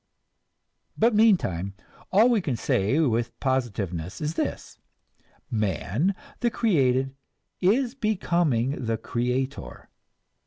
[0.97, 1.75] But meantime,
[2.11, 4.79] all we can say with positiveness is this:
[5.51, 7.13] man, the created,
[7.59, 9.89] is becoming the creator.